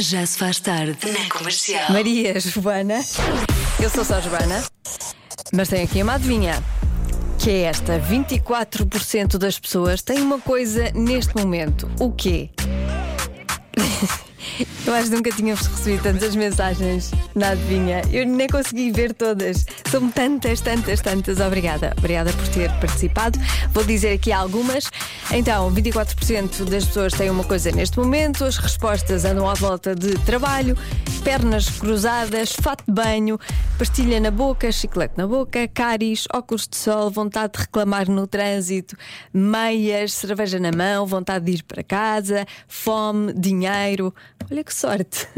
[0.00, 1.90] Já se faz tarde na comercial.
[1.90, 3.00] Maria Joana.
[3.82, 4.64] Eu sou só Joana,
[5.52, 6.62] mas tenho aqui uma adivinha.
[7.36, 11.90] Que é esta: 24% das pessoas têm uma coisa neste momento.
[11.98, 12.50] O quê?
[14.86, 18.02] Eu acho que nunca tínhamos recebido tantas mensagens na adivinha.
[18.10, 19.66] Eu nem consegui ver todas.
[19.90, 21.40] São tantas, tantas, tantas.
[21.40, 21.94] Obrigada.
[21.98, 23.38] Obrigada por ter participado.
[23.72, 24.90] Vou dizer aqui algumas.
[25.30, 28.44] Então, 24% das pessoas têm uma coisa neste momento.
[28.44, 30.76] As respostas andam à volta de trabalho,
[31.22, 33.38] pernas cruzadas, fato de banho,
[33.78, 38.96] pastilha na boca, chiclete na boca, cáries, óculos de sol, vontade de reclamar no trânsito,
[39.32, 44.14] meias, cerveja na mão, vontade de ir para casa, fome, dinheiro.
[44.50, 45.28] Olha que sorte!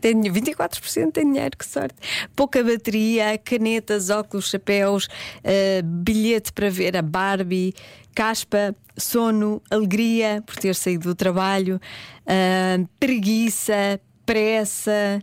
[0.00, 1.96] Tem 24% tem dinheiro, que sorte!
[2.34, 7.74] Pouca bateria, canetas, óculos, chapéus, uh, bilhete para ver a Barbie,
[8.14, 11.78] caspa, sono, alegria por ter saído do trabalho,
[12.22, 15.22] uh, preguiça, pressa.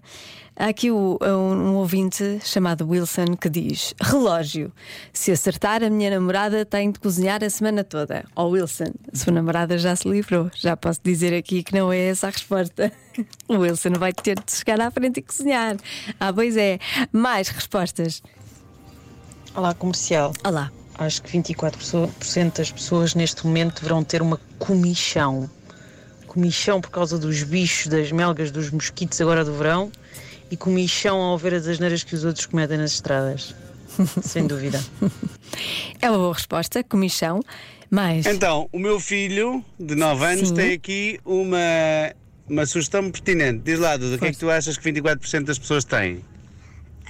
[0.56, 4.72] Há aqui o, um, ouvinte chamado Wilson que diz: Relógio,
[5.12, 8.24] se acertar, a minha namorada tem de cozinhar a semana toda.
[8.36, 10.50] Ó oh, Wilson, a sua namorada já se livrou.
[10.56, 12.92] Já posso dizer aqui que não é essa a resposta.
[13.48, 15.78] O Wilson vai ter de chegar à frente e cozinhar.
[16.20, 16.80] Ah, pois é.
[17.12, 18.24] Mais respostas.
[19.54, 20.34] Olá, comercial.
[20.44, 20.72] Olá.
[20.98, 25.48] Acho que 24% das pessoas neste momento deverão ter uma comichão.
[26.34, 29.92] Comichão por causa dos bichos, das melgas, dos mosquitos agora do verão
[30.50, 33.54] e comichão ao ver as asneiras que os outros cometem nas estradas.
[34.24, 34.84] Sem dúvida.
[36.02, 37.40] É uma boa resposta, comichão.
[37.88, 38.26] Mas.
[38.26, 40.56] Então, o meu filho de 9 anos Sim.
[40.56, 41.58] tem aqui uma,
[42.50, 43.62] uma sugestão pertinente.
[43.64, 46.26] Diz lá, Duda, o que é que tu achas que 24% das pessoas têm?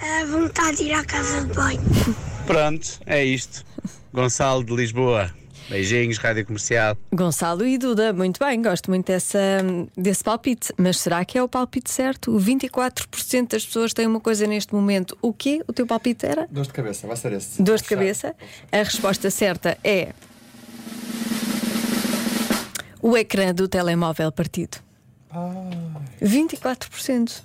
[0.01, 1.81] A vontade de ir à casa de banho.
[2.45, 3.63] Pronto, é isto.
[4.13, 5.31] Gonçalo de Lisboa.
[5.69, 6.97] Beijinhos, Rádio Comercial.
[7.13, 9.39] Gonçalo e Duda, muito bem, gosto muito dessa,
[9.97, 10.73] desse palpite.
[10.77, 12.31] Mas será que é o palpite certo?
[12.37, 15.17] 24% das pessoas têm uma coisa neste momento.
[15.21, 15.63] O quê?
[15.67, 16.47] O teu palpite era?
[16.51, 17.61] Dor de cabeça, vai ser esse.
[17.61, 18.35] Dor de cabeça.
[18.71, 20.09] A resposta certa é.
[23.01, 24.77] O ecrã do telemóvel partido.
[25.29, 25.69] Ah,
[26.21, 27.41] 24%.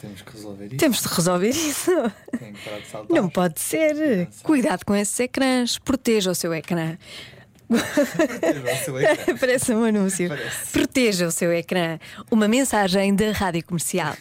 [0.00, 0.76] temos que resolver isso.
[0.76, 1.90] Temos de resolver isso.
[2.38, 3.16] Tem que parar de saltar.
[3.16, 4.28] Não pode ser.
[4.42, 5.78] Cuidado com esses ecrãs.
[5.78, 6.96] Proteja o seu ecrã.
[9.40, 10.28] Parece um anúncio.
[10.28, 10.72] Parece.
[10.72, 11.98] Proteja o seu ecrã.
[12.30, 14.14] Uma mensagem da Rádio Comercial.